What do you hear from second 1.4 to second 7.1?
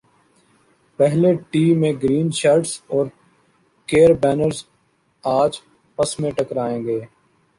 T میں green shirts اور Caribbeans اج پس میں ٹکرائیں گے